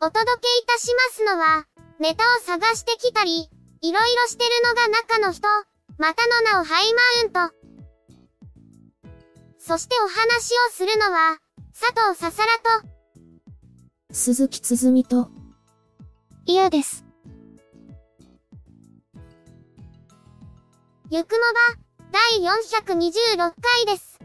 [0.00, 1.66] お届けいたしますのは、
[1.98, 5.48] ネタを探してきたり、いろいろしてるのが中の人、
[5.98, 7.54] またの名をハイマウント。
[9.58, 11.38] そしてお話をするのは、
[11.78, 12.88] 佐藤ささらと、
[14.12, 15.30] 鈴木つづみと、
[16.46, 17.04] 嫌です。
[21.10, 21.38] ゆくも
[21.72, 23.52] ば、第426回
[23.86, 24.20] です。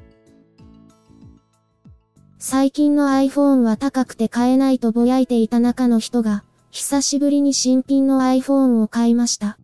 [2.45, 9.57] 最近の iPhone は高くて買えないとぼやいていた中の人が、久しぶりに新品の iPhone を買いました。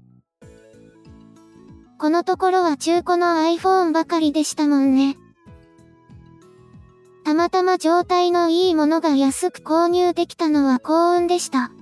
[1.97, 5.17] このところは中古の iPhone ばかりでしたもんね。
[7.25, 11.73] たまたま状態のいいものが安く購入できたのは幸運でした。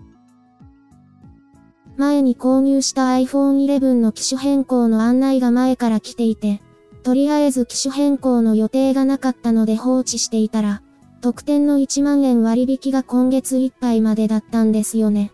[1.96, 6.60] 前に購入した iPhone 11の機種変更の案内が前から来ていて、
[7.04, 10.82] とりあえず機種変更の予定がなかったので放置していたら、
[11.22, 15.32] 特典の1万円割引が今月いっぱいまでだったんですよね。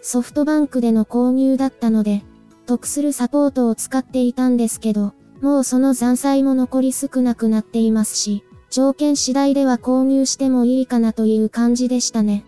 [0.00, 2.22] ソフトバンクでの購入だったので、
[2.66, 12.44] 得するサポートを使っていたんですけど、もうその残債も残り少なくなっていますし、条件次第では購入してもいいかなという感じでしたね。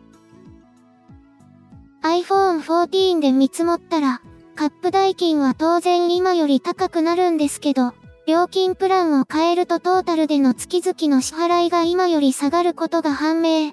[2.03, 4.21] iPhone 14で見積もったら、
[4.55, 7.93] カップ代金は当然今より高くなるんですけど、
[8.27, 13.73] 料金プランを変えるとトータルでの月々の支払いが今より下がることが判明。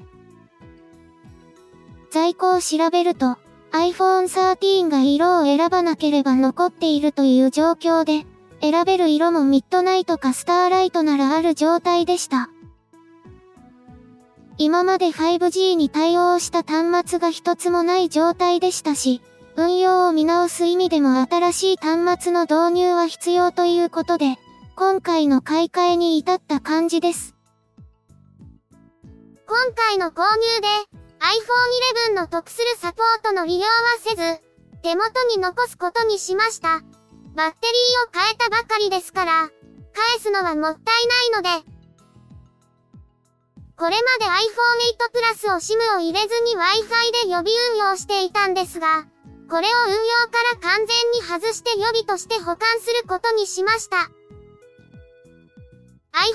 [2.12, 3.38] 在庫を調べると、
[3.72, 8.26] iPhone 13が色を選ばなければ残っているという状況で、
[8.62, 12.50] 選べる色もミッドナイトかスターライトならある状態でした。
[14.58, 19.22] 今まで 5G に対応した端末が一つもない状態でしたし、
[19.56, 24.38] 運用を見直す意味でも新しい端末の導入は必要ということで、
[24.76, 27.36] 今回の買い替えに至った感じです。
[29.48, 30.68] 今回の購入で
[31.20, 33.68] iPhone 11の得するサポートの利用は
[34.00, 34.42] せず、
[34.82, 36.82] 手元に残すことにしました。
[37.36, 39.50] バッテリーを変えたばかりですから、
[39.94, 41.72] 返すのはもったいないので、
[43.78, 44.36] これまで iPhone
[45.00, 49.06] 8 Plus を SIM を入れずに Wi-Fi で予備運用していたんですが、
[49.52, 49.98] これを運用
[50.32, 53.98] から完全に外して予備として保管することにしました。
[56.14, 56.30] iPhone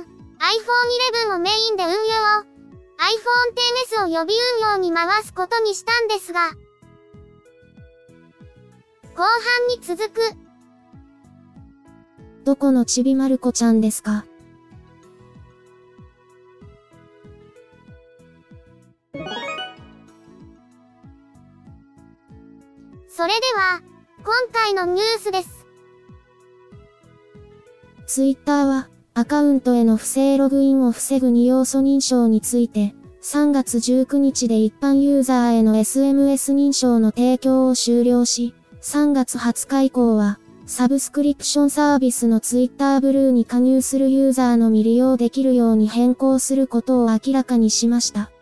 [0.00, 0.06] 13、
[0.40, 2.46] iPhone 11をメインで運用、iPhone
[3.98, 6.52] XS を予備運用に回すことにしたんですが、
[9.14, 10.20] 後半に続く。
[12.46, 14.24] どこのちびまる子ちゃんですか？
[23.16, 23.80] それでは、
[24.24, 25.68] 今回のニュースです。
[28.08, 32.92] ツイッターは、アカウントへの不正ログインを防ぐ2要素認証について、
[33.22, 48.32] 3月19日で一般ユーザーへの SMS 認証の提供を終了し、3月20日以降は、サブスクリプションサービスの Twitter ブルーに加入するユーザーのみ利用できるように変更することを明らかにしました。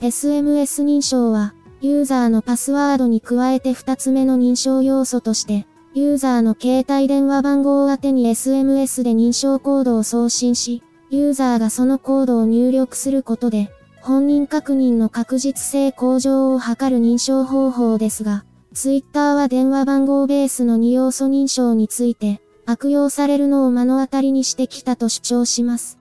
[0.00, 25.98] SMS 認証は、ユーザーのパスワードに加えて2つ目の認証要素として、ユーザーの携帯電話番号宛てに SMS で認証コードを送信し、ユーザーがそのコードを入力することで、本人確認の確実性向上を図る認証方法ですが、Twitter は電話番号ベースの2要素認証について、悪用されるのを目の当たりにしてきたと主張します。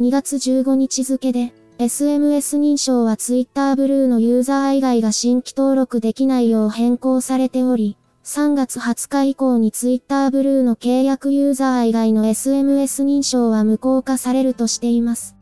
[0.00, 15.36] 2月15日付で、SMS 認証は Twitter ブルーのユーザー以外が新規登録できないよう変更されており、3月20日以降に Twitter ブルーの契約ユーザー以外の SMS 認証は無効化されるとしています。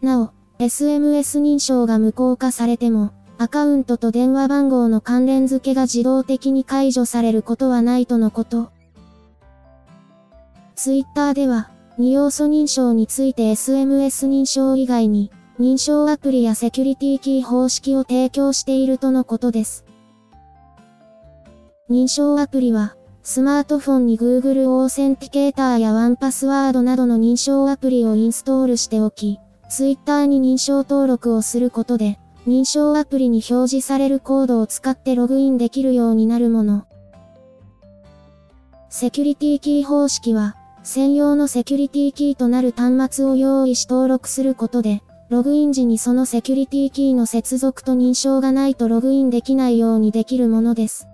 [0.00, 8.70] なお、SMS 認証が無効化されても、アカウントと電話番号の関連付けが自動的に解除されることはないとのこと。
[10.76, 19.84] ツイッターでは、二要素認証について SMS 認証以外に、認証アプリやセキュリティキー方式を提供しているとのことです。
[21.90, 29.38] 認証アプリは、スマートフォンに Google オーセンティケーターやワンパスワードなどの認証アプリをインストールしておき、
[29.68, 36.86] Twitter に認証登録をすることで、認証アプリに表示されるコードを使ってログインできるようになるもの。
[38.88, 51.06] セキュリティキー方式は、専用のセキュリティキーとなる端末を用意し登録することで、ログイン時にそのセキュリティキーの接続と認証がないとログインできないようにできるものです。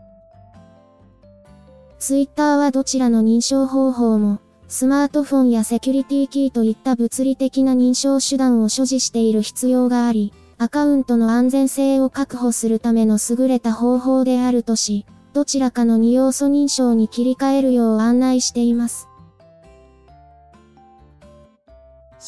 [1.98, 15.04] Twitter はどちらの認証方法も、スマートフォンやセキュリティキーといった物理的な認証手段を所持している必要があり、アカウントの安全性を確保するための優れた方法であるとし、
[15.34, 19.05] どちらかの2要素認証に切り替えるよう案内しています。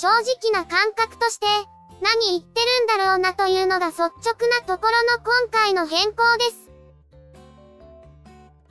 [0.01, 1.47] 正直な感覚として、
[2.01, 6.71] 何言ってるんだろうなというのが率直なところの今回の変更です。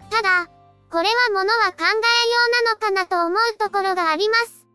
[0.09, 0.47] ただ、
[0.89, 1.93] これは物は考えよ
[2.63, 4.65] うなのかなと思うところがあります。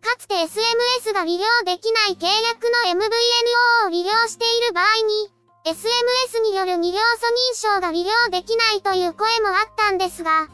[0.00, 5.28] かつて SMS が利用できない契約の MVNO を利用している場合に、
[5.64, 7.02] SMS による二要素
[7.74, 10.46] 認証が利用できないという声もあったんですが、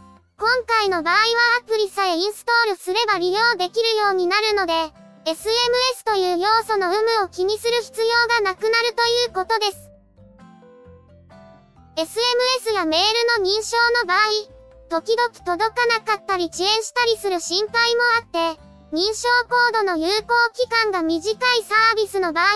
[0.43, 1.21] 今回の場合は
[1.63, 4.73] アプリさえインストールすれば利用できるようになるので、
[5.25, 9.89] SMS という要素の有無を気にする必要がなくなるということです。
[11.95, 14.19] SMS やメールの認証の場合、
[14.91, 18.61] 時々届かなかったり遅延したりする心配もあって、
[18.93, 22.47] 認証コードの有効期間が短いサービスの場合、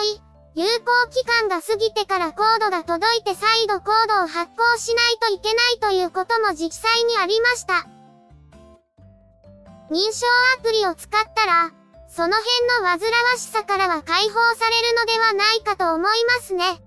[0.57, 7.85] 有効期間が過ぎてからコードが届いて再度コードを発行しないといけないということも実際にありました。
[9.91, 10.25] 認証
[10.57, 11.71] アプリを使ったら、
[12.09, 16.81] その辺の煩わしさからは解放されるのではないかと思いますね。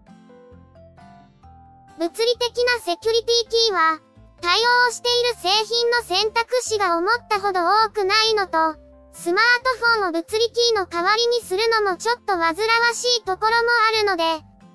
[2.00, 4.00] 物理的なセキュリティキーは、
[4.40, 4.58] 対
[4.88, 12.54] 応している製品の選択肢が思ったほど多くないのと、スマートフォンを物理キーの代わりにするのもちょっと煩わ
[12.94, 13.56] しいところも
[13.92, 14.24] あるので、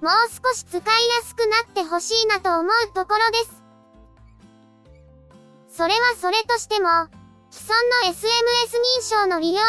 [0.01, 0.83] もう少し使いや
[1.23, 3.63] すくなってほしいなと思うところです。
[5.69, 6.87] それはそれとしても、
[7.49, 7.75] 既存
[8.07, 8.19] の SMS
[8.99, 9.61] 認証の利用ユー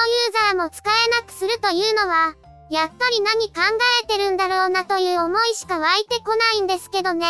[0.52, 2.34] ザーも使えなくするというのは、
[2.68, 3.62] やっぱり何考
[4.02, 7.26] えてるんだろうなという思いしか湧いてこないんですけどね。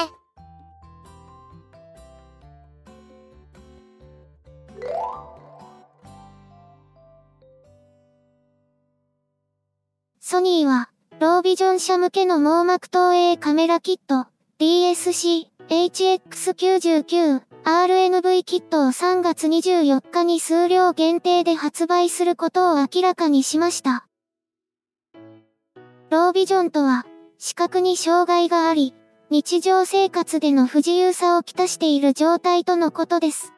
[10.28, 10.90] ソニーは、
[11.20, 14.26] ロービジョン社向けの網膜投影カメラキット、
[14.58, 24.08] DSC、HX99、RNV キットを3月24日に数量限定で発売することを明らかにしました。
[26.10, 27.06] ロービジョンとは、
[27.38, 28.94] 視覚に障害があり、
[29.30, 33.52] 日常生活での不自由さをきたしている状態とのことです。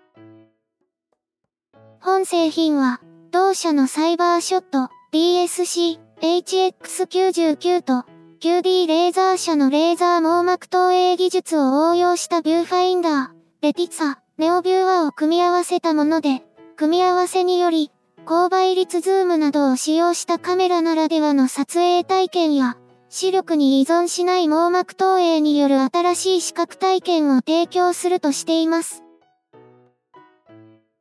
[1.98, 3.00] 本製品は、
[3.30, 8.04] 同社のサイバーショット、DSC、HX99 と
[8.40, 13.28] QD レーザー社のレーザー網膜投影技術を応用したビューファインダー、
[13.62, 16.42] RETISSA NEOVIEWER を組み合わせたもので、
[16.76, 17.92] 組み合わせにより、
[18.24, 22.76] 高倍率ズームなどを使用したカメラならではの撮影体験や、
[23.08, 29.04] 視力に依存しない網膜投影による新しい視覚体験を提供するとしています。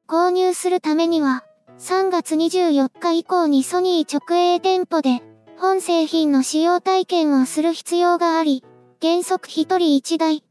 [0.07, 1.43] 購入するためには、
[1.79, 5.21] 3月24日以降にソニー直営店舗で、
[5.57, 8.63] 本製品の使用体験をする必要があり、
[8.99, 10.43] 原則1人1台。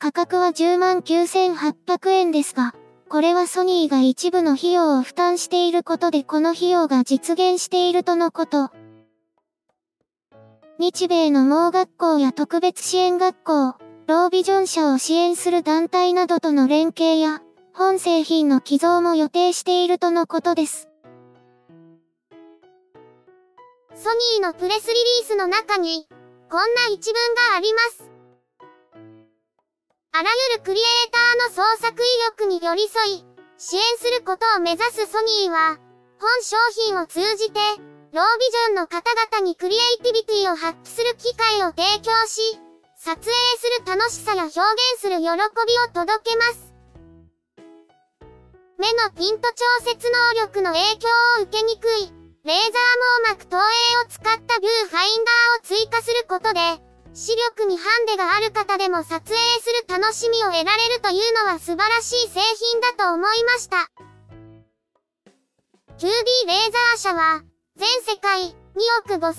[0.00, 2.74] 価格は10万9800円ですが、
[3.08, 8.70] これはソニーが一部の費用を負担していることでこの費用が実現しているとのこと。
[10.80, 13.76] 日米の盲学校や特別支援学校、
[14.08, 17.40] ロービジョン社を支援する団体などとの連携や、
[17.74, 20.88] 本製品の寄贈も予定しているとのことです。
[23.94, 26.06] ソニーのプレスリリースの中に、
[26.50, 28.10] こんな一文があります。
[30.12, 32.06] あらゆるクリエイターの創作意
[32.38, 33.24] 欲に寄り添い、
[33.56, 35.78] 支援することを目指すソニーは、
[36.20, 37.60] 本商品を通じて、
[38.12, 42.60] ロービジョンの方々にクリエイティビティを発揮する機会を提供し、
[42.96, 45.36] 撮影する楽しさや表現する喜びを
[45.94, 46.71] 届けます。
[48.82, 51.06] 目のピント調節能力の影響
[51.38, 52.10] を受けにくい、
[52.42, 53.62] レーザー網膜投影
[54.02, 56.58] を使ったビューファインダーを追加することで、
[57.14, 63.86] 視力にハンデがある方でも撮影する楽しみを得られるというのは素晴らしい製品だと思いました。
[66.02, 66.10] QD
[66.50, 67.42] レーザー社は、
[67.76, 68.54] 全世界2
[69.06, 69.30] 億5000万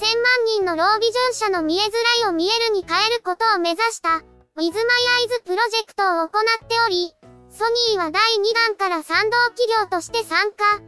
[0.56, 1.92] 人のロービジョン社の見えづ
[2.24, 4.24] らいを見えるに変えることを目指した、
[4.56, 6.32] With My Eyes プロジェクトを行っ
[6.66, 7.12] ており、
[7.54, 10.82] ソニーは第2弾から賛同企業として参加。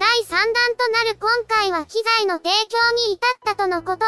[0.00, 0.48] 第3弾
[0.80, 4.06] となる今回は機材の提供に至ったとのこと。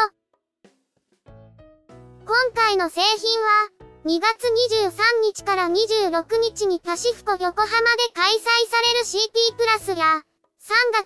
[2.25, 3.69] 今回の製品は、
[4.05, 4.41] 2月
[4.81, 7.77] 23日から26日にパシフコ横浜で
[8.15, 10.23] 開催される CP プラスや、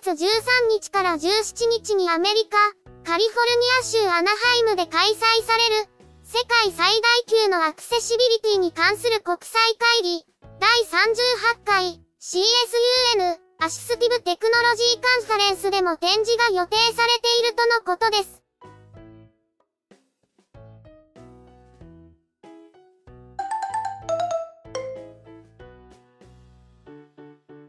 [0.00, 0.24] 月13
[0.70, 2.56] 日から17日にアメリカ、
[3.04, 5.88] カリフォルニア州アナハイムで開催される、
[6.22, 9.60] 世界最大級のアクセシビリティに関する国際
[10.00, 10.33] 会議、
[10.64, 18.42] 第38回 CSUN Assistive Technology Conference でも展示が予定されているとのことです。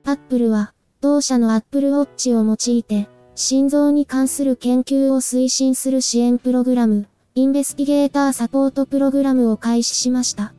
[0.05, 10.54] アップルは同社の Apple Watch を用いて、心臓に関する研究を推進する支援プログラム、インベスティゲーターサポートプログラムを開始しました。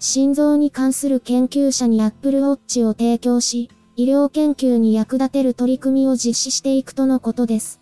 [0.00, 7.80] 心臓に関する研究者に Apple Watch を提供し、医療研究に役立てる取り組みを実施していくとのことです。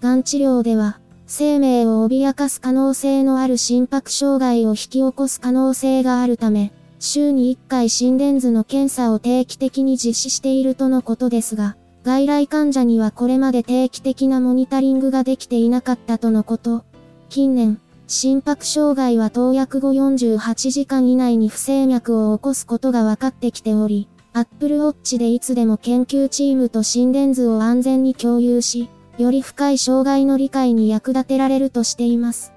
[0.00, 16.84] がん治療では、生命を脅かす可能性のある心拍障害を引き起こす可能性があるため、週に1回心電図の検査を定期的に実施しているとのことですが、外来患者にはこれまで定期的なモニタリングができていなかったとのこと。
[17.30, 17.80] 近年、
[18.14, 32.52] 心拍障害は投薬後48時間以内に不整脈を起こすことが分かってきており、Apple Watch でいつでも研究チームと心電図を安全に共有し、より深い障害の理解に役立てられるとしています。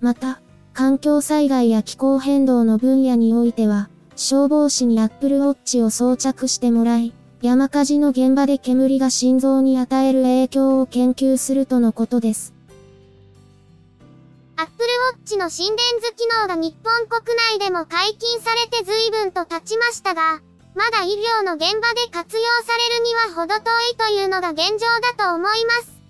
[0.00, 0.42] また、
[0.74, 12.55] 環境災害や気候変動の分野においては、消防士に Apple Watch を装着してもらい、山火事の現場で煙が心臓に与える影響を研究するとのことです。
[15.26, 20.40] Switch の心電図機能が日本国内でも解禁されて随分と経ちましたが、
[20.76, 23.60] まだ医療の現場で活用されるには程遠
[23.92, 26.00] いというのが現状だと思います。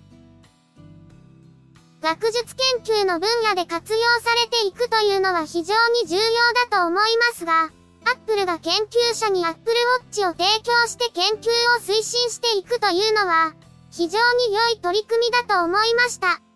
[1.99, 2.55] 学術
[2.85, 6.21] 研究の分野で活用されていくというのは非常に重要
[6.69, 7.71] だと思いますが、
[8.05, 9.75] アップルが研究者に Apple
[10.11, 13.53] Watch を提供して研究を推進していくというのは、
[13.89, 16.46] 非常に良い取り組みだと思いました。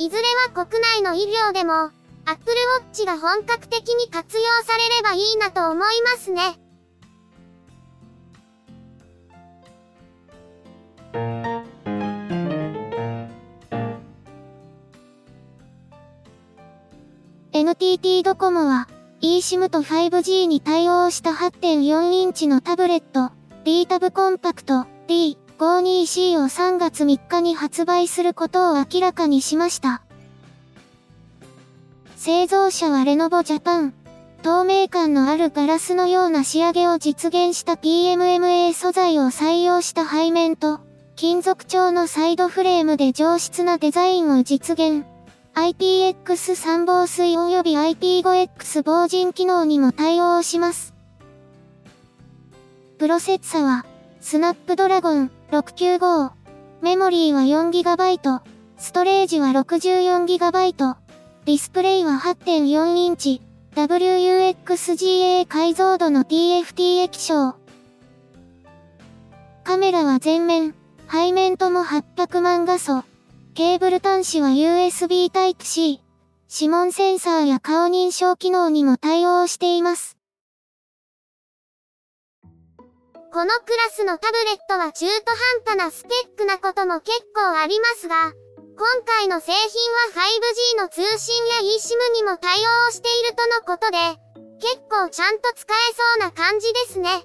[0.00, 0.22] いずれ
[0.54, 1.90] は国内の医療でも、
[2.24, 2.56] Apple
[2.90, 6.58] Watch が本格的に活用されればいいなと思いますね。
[17.52, 18.88] NTT ドコモは
[19.20, 23.32] eSIM と 5G に対応した8.4インチのタブレット
[23.64, 30.00] D タブコンパクト D 52C を3月3日に発売することを明らかにしました。
[32.16, 33.92] 製造者はレノボジャパン。
[34.42, 40.80] 透明感のあるガラスのような仕上げを実現した PMMA 素材を採用した背面と、
[41.14, 45.04] 金属調のサイドフレームで上質なデザインを実現。
[45.52, 50.94] IPX3 防水及び IP5X 防塵機能にも対応します。
[52.96, 53.84] プロセッサは、
[54.22, 56.30] スナップドラゴン695。
[56.80, 58.40] メモリーは 4GB。
[58.78, 60.96] ストレージは 64GB。
[61.44, 63.42] ディスプレイは8.4インチ。
[63.74, 67.56] WUXGA 解像度の TFT 液晶。
[69.64, 70.74] カメラは前面、
[71.10, 73.02] 背面とも800万画素。
[73.54, 76.00] ケーブル端子は USB Type-C。
[76.52, 80.19] 指紋センサーや顔認証機能にも対応しています。
[83.32, 85.30] このクラスのタブレットは中途
[85.62, 88.34] 半端なスペックなことも結構ありますが、
[88.74, 89.62] 今回の製品
[90.10, 90.26] は
[90.74, 93.98] 5G の通信や eSIM にも対応しているとのことで、
[94.58, 95.76] 結構ちゃんと使え
[96.18, 97.22] そうな感じですね。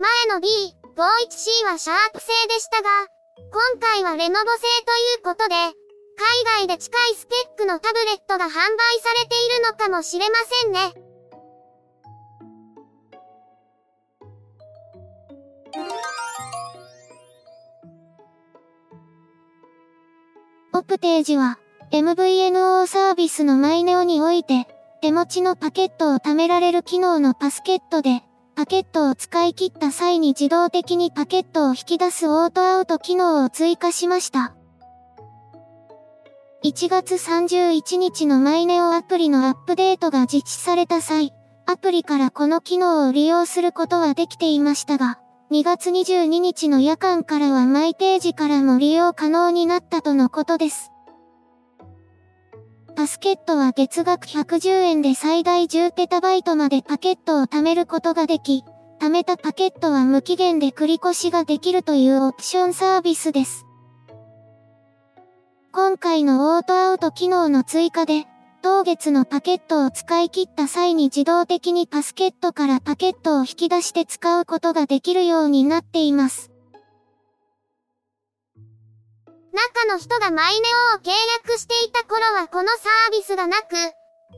[0.00, 2.88] 前の B51C はシャープ製でしたが、
[3.52, 8.64] 今回はレノボ製ということで、海外で近いスペックのタブレットが販売さ
[9.22, 11.09] れているのかもしれませんね。
[20.80, 21.58] オプテージは、
[21.92, 24.66] MVNO サービスのマイネオにおいて、
[25.02, 28.22] 手持ちのパケットを貯められる機能のパスケットで、
[28.56, 34.54] パケットを使い切った際に自動的にパケットを引き出すオートアウト機能を追加しました。
[36.64, 41.34] 1月31日のマイネオアプリのアップデートが実施された際、
[41.66, 45.19] アプリからこの機能を利用することはできていましたが、
[45.52, 50.92] 2月22日の夜間からはマイページからも利用可能になったとのことです。
[52.94, 58.62] パスケットは月額110円で最大 10TB までパケットを貯めることができ、
[59.00, 63.66] 貯めたパケットは無期限で繰り越しができるというオプションサービスです。
[65.72, 68.26] 今回のオートアウト機能の追加で、
[68.62, 76.50] 当月のパケットを使い切った際に自動的にパスケットからパケットを引き出して使うことができるようになっています。
[79.52, 81.10] 中の人がマイネオを契
[81.44, 83.74] 約していた頃はこのサービスがなく、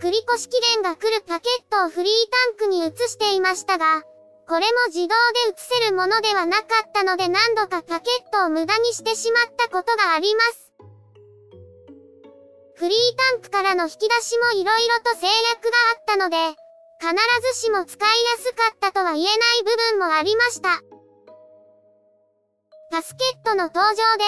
[0.00, 2.12] 繰越期限が来るパケットをフリー
[2.58, 4.02] タンクに移していましたが、
[4.48, 5.12] これも自動で
[5.50, 10.61] 移せるものではなかったので何度かパケットを無駄にしてしまったことがあります。
[12.82, 12.98] フリー
[13.30, 14.74] タンクからの引き出しも色々
[15.06, 16.36] と制約があったので、
[16.98, 17.14] 必
[17.54, 20.82] ずしも使いやすかったとは言えない部分もありました。
[22.90, 24.24] パスケットの登場で、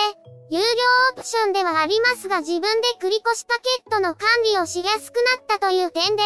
[0.50, 0.66] 有料
[1.14, 6.22] オプションではありますが自分で繰越パケットの管理をしやすくなったという点で、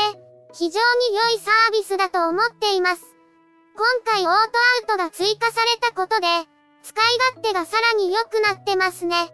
[0.52, 3.02] 非常に良いサービスだと思っています。
[4.04, 6.26] 今回オートアウトが追加されたことで、
[6.82, 9.32] 使い勝手がさらに良くなってますね。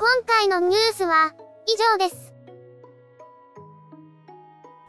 [0.00, 1.34] 今回のニュースは
[1.66, 2.32] 以上です。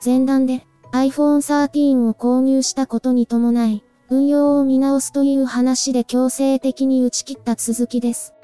[0.06, 8.36] 前段で iPhone 13を購入したことに伴い、運用を見直すという話で強制的に打ち切った続きです。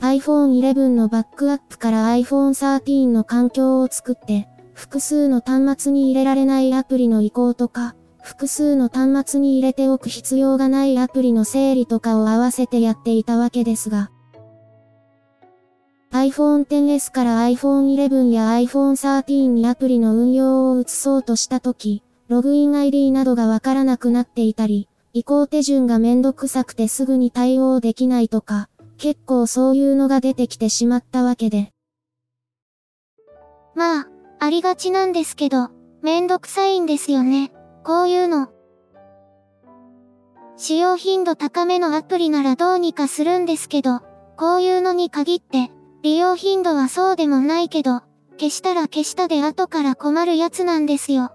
[0.00, 7.94] iPhone 11のバックアップから iPhone 13の環境を作って、複数の端末に入れられないアプリの移行とか、
[8.24, 14.10] 複数の端末に入れておく必要がないアプリの整理とかを合わせてやっていたわけですが、
[16.14, 31.72] iPhone XS から iPhone 11や iPhone 13にアプリの運用を移そうとしたとき、ログイン ID などがわからなくなっていたり、移行手順がめんどくさくてすぐに対応できないとか、結構そういうのが出てきてしまったわけで。
[33.74, 37.50] まあ、ありがちなんですけど、めんどくさいんですよね。
[37.82, 38.50] こういうの。
[40.56, 44.00] 使用頻度高めのアプリならどうにかするんですけど、
[44.36, 45.72] こういうのに限って、
[46.04, 48.02] 利用頻度はそうでもないけど、
[48.38, 51.30] 消したら消したで後から困るやつなんですよ。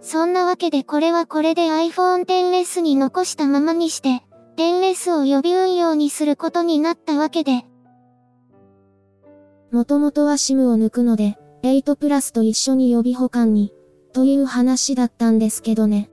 [0.00, 4.22] そんなわけでこれはこれで iPhone XS に残したままにして、
[4.56, 7.66] XS を予備運用にすることになったわけで。
[9.70, 13.74] もともとは SIM を抜くので、8プラスと一緒に予備保管に、
[14.14, 16.10] という話だったんですけどね。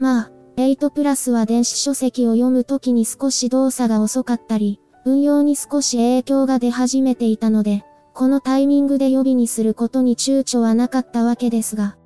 [0.00, 0.32] まあ、
[0.66, 11.96] 8プラスは電子書籍を読むときに少し動作が遅かったり、運用に少し影響が出始めていたので、このタイミングで予備にすることに躊躇はなかったわけですが。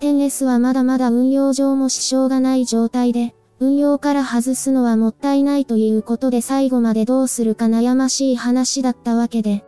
[0.00, 9.64] 10S はまだまだ運用上も支障がない状態で、運用から外すのはもったいないということで最後までどうするか悩ましい話だったわけで。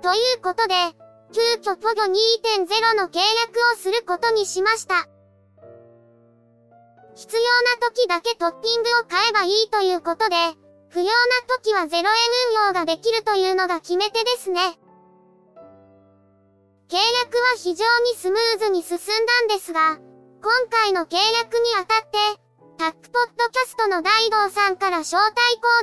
[0.00, 0.74] ということで、
[1.32, 5.08] 急遽ポゴ2.0の契約をすることにしました。
[7.14, 10.36] 必要な時だけトッピングを買えばいいということで、
[10.90, 11.10] 不要な
[11.58, 14.60] 時は0円運用ができるというのが決め手ですね。
[16.90, 19.96] 契約は非常にスムーズに進んだんですが、
[20.42, 22.18] 今回の契約にあたって、
[22.76, 25.34] タックポッドキャストの大道さんから招待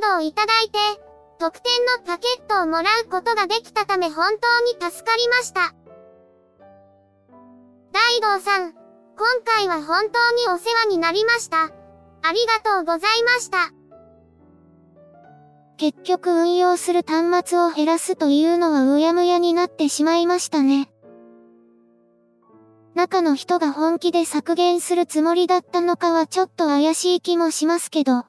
[0.02, 0.78] コードをいただいて、
[1.40, 5.74] 特典のパケットをもらうことができたため本当に助かりました。
[7.94, 8.78] 大道さん、今
[9.46, 11.72] 回は本当にお世話になりました。
[12.22, 13.72] ありがとうございました。
[15.78, 20.92] 結局運用する端末を減らすというのはうやむやになってしまいましたね。
[22.96, 28.29] 中の人が本気で削減するつもりだったのかはちょっと怪しい気もしますけど。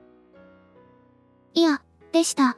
[1.53, 2.57] いや、でした。